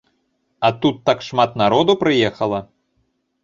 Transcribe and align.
А 0.69 0.71
тут 0.85 0.95
так 1.11 1.21
шмат 1.29 1.55
народу 1.63 1.99
прыехала. 2.03 2.67